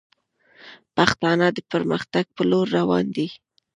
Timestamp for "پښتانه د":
0.95-1.57